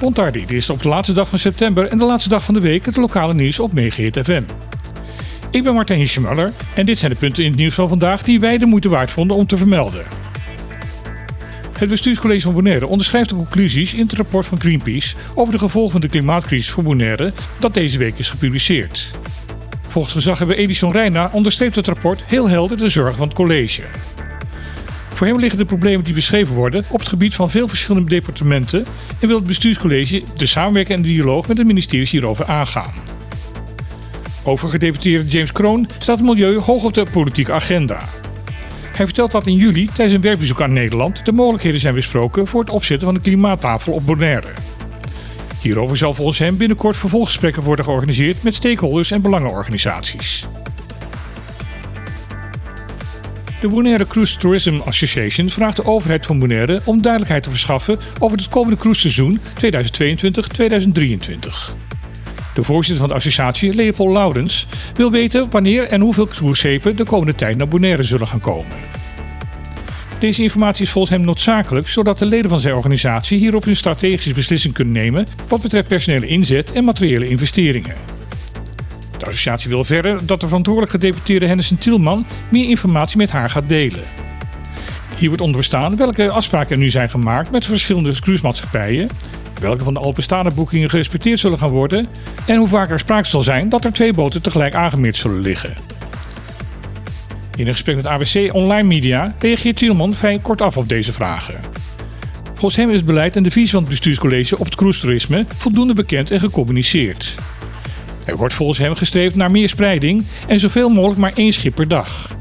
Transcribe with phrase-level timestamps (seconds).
[0.00, 2.60] Bontardi, dit is op de laatste dag van september en de laatste dag van de
[2.60, 4.42] week het lokale nieuws op Megahit FM.
[5.50, 8.40] Ik ben Martijn Hischemuller en dit zijn de punten in het nieuws van vandaag die
[8.40, 10.04] wij de moeite waard vonden om te vermelden.
[11.78, 15.92] Het bestuurscollege van Bonaire onderschrijft de conclusies in het rapport van Greenpeace over de gevolgen
[15.92, 19.10] van de klimaatcrisis voor Bonaire dat deze week is gepubliceerd.
[19.88, 23.82] Volgens gezaghebber Edison Reina onderstreept het rapport heel helder de zorgen van het college.
[25.18, 28.84] Voor hem liggen de problemen die beschreven worden op het gebied van veel verschillende departementen
[29.20, 32.92] en wil het bestuurscollege de samenwerking en de dialoog met de ministeries hierover aangaan.
[34.44, 37.98] Over gedeputeerde James Kroon staat het milieu hoog op de politieke agenda.
[38.96, 42.60] Hij vertelt dat in juli tijdens een werkbezoek aan Nederland de mogelijkheden zijn besproken voor
[42.60, 44.52] het opzetten van een klimaattafel op Bonaire.
[45.62, 50.44] Hierover zal volgens hem binnenkort vervolggesprekken worden georganiseerd met stakeholders en belangenorganisaties.
[53.60, 58.38] De Bonaire Cruise Tourism Association vraagt de overheid van Bonaire om duidelijkheid te verschaffen over
[58.38, 59.40] het komende cruiseseizoen 2022-2023.
[62.54, 67.34] De voorzitter van de associatie, Leopold Laurens, wil weten wanneer en hoeveel cruiseschepen de komende
[67.34, 68.76] tijd naar Bonaire zullen gaan komen.
[70.18, 74.34] Deze informatie is volgens hem noodzakelijk, zodat de leden van zijn organisatie hierop een strategische
[74.34, 78.17] beslissing kunnen nemen wat betreft personele inzet en materiële investeringen.
[79.18, 83.68] De associatie wil verder dat de verantwoordelijk gedeputeerde Henderson Tielman meer informatie met haar gaat
[83.68, 84.02] delen.
[85.16, 89.08] Hier wordt onderstaan welke afspraken er nu zijn gemaakt met verschillende cruisemaatschappijen,
[89.60, 92.06] welke van de al bestaande boekingen gerespecteerd zullen gaan worden
[92.46, 95.74] en hoe vaak er sprake zal zijn dat er twee boten tegelijk aangemeerd zullen liggen.
[97.56, 101.60] In een gesprek met ABC Online Media reageert Tielman vrij kortaf op deze vragen.
[102.44, 105.94] Volgens hem is het beleid en de visie van het bestuurscollege op het cruise-toerisme voldoende
[105.94, 107.34] bekend en gecommuniceerd.
[108.28, 111.88] Er wordt volgens hem gestreefd naar meer spreiding en zoveel mogelijk maar één schip per
[111.88, 112.36] dag.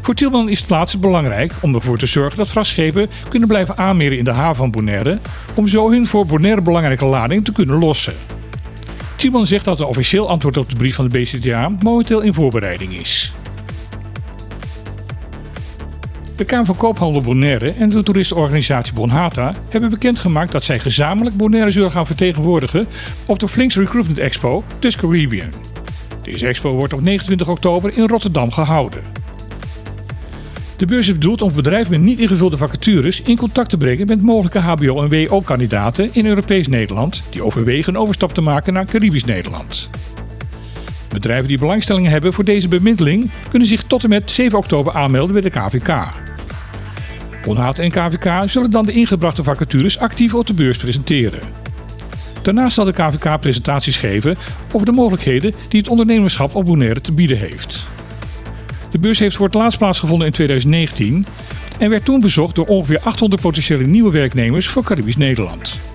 [0.00, 4.18] Voor Tielman is het laatste belangrijk om ervoor te zorgen dat vrachtschepen kunnen blijven aanmeren
[4.18, 5.18] in de haven van Bonaire,
[5.54, 8.14] om zo hun voor Bonaire belangrijke lading te kunnen lossen.
[9.16, 12.92] Tielman zegt dat een officieel antwoord op de brief van de BCTA momenteel in voorbereiding
[12.92, 13.32] is.
[16.40, 21.70] De Kamer van Koophandel Bonaire en de toeristenorganisatie Bonhata hebben bekendgemaakt dat zij gezamenlijk Bonaire
[21.70, 22.86] zullen gaan vertegenwoordigen
[23.26, 25.50] op de Flinks Recruitment Expo Dus Caribbean.
[26.22, 29.02] Deze expo wordt op 29 oktober in Rotterdam gehouden.
[30.76, 34.22] De beurs is bedoeld om bedrijven met niet ingevulde vacatures in contact te brengen met
[34.22, 39.24] mogelijke HBO- en WO-kandidaten in Europees Nederland die overwegen een overstap te maken naar Caribisch
[39.24, 39.90] Nederland.
[41.08, 45.32] Bedrijven die belangstelling hebben voor deze bemiddeling kunnen zich tot en met 7 oktober aanmelden
[45.32, 46.28] bij de KVK.
[47.50, 51.40] Onhaat en KVK zullen dan de ingebrachte vacatures actief op de beurs presenteren.
[52.42, 54.36] Daarnaast zal de KVK presentaties geven
[54.72, 57.80] over de mogelijkheden die het ondernemerschap op Bonaire te bieden heeft.
[58.90, 61.26] De beurs heeft voor het laatst plaatsgevonden in 2019
[61.78, 65.89] en werd toen bezocht door ongeveer 800 potentiële nieuwe werknemers voor Caribisch Nederland.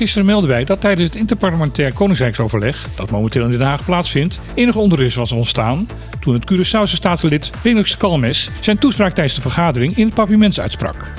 [0.00, 4.78] Gisteren melden wij dat tijdens het interparlementair koningsrijksoverleg, dat momenteel in Den Haag plaatsvindt, enige
[4.78, 5.88] onrust was ontstaan
[6.20, 11.12] toen het Curaçaose staatslid Renux Kalmes zijn toespraak tijdens de vergadering in het uitsprak.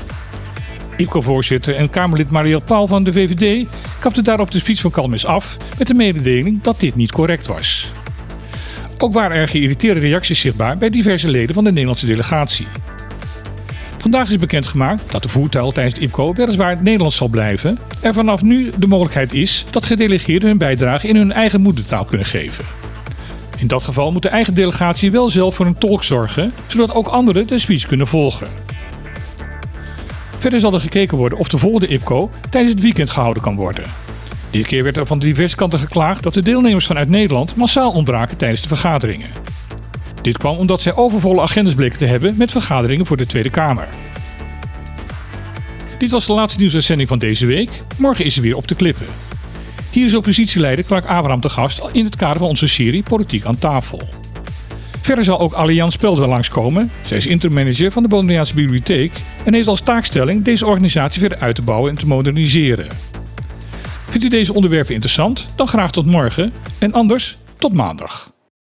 [0.98, 3.68] IPCO-voorzitter en Kamerlid Marielle Paul van de VVD
[4.00, 7.92] kapte daarop de speech van Kalmes af met de mededeling dat dit niet correct was.
[8.98, 12.68] Ook waren er geïrriteerde reacties zichtbaar bij diverse leden van de Nederlandse delegatie.
[14.02, 17.80] Vandaag is bekendgemaakt dat de voertuig tijdens het IPCO weliswaar het Nederlands zal blijven.
[18.02, 22.26] Er vanaf nu de mogelijkheid is dat gedelegeerden hun bijdrage in hun eigen moedertaal kunnen
[22.26, 22.66] geven.
[23.58, 27.08] In dat geval moet de eigen delegatie wel zelf voor een tolk zorgen, zodat ook
[27.08, 28.48] anderen de speech kunnen volgen.
[30.40, 33.84] Verder zal er gekeken worden of de volgende IPCO tijdens het weekend gehouden kan worden.
[34.50, 38.38] Dit keer werd er van diverse kanten geklaagd dat de deelnemers vanuit Nederland massaal ontbraken
[38.38, 39.51] tijdens de vergaderingen.
[40.22, 43.88] Dit kwam omdat zij overvolle agendas bleken te hebben met vergaderingen voor de Tweede Kamer.
[45.98, 47.70] Dit was de laatste nieuwsuitzending van deze week.
[47.98, 49.06] Morgen is ze weer op de klippen.
[49.92, 53.58] Hier is oppositieleider Clark Abraham te gast in het kader van onze serie Politiek aan
[53.58, 54.00] tafel.
[55.02, 56.92] Verder zal ook Allianz Spelder langskomen.
[57.06, 59.12] Zij is intermanager van de Bonaireaanse Bibliotheek
[59.46, 62.88] en heeft als taakstelling deze organisatie verder uit te bouwen en te moderniseren.
[64.10, 65.46] Vindt u deze onderwerpen interessant?
[65.56, 68.32] Dan graag tot morgen en anders tot maandag.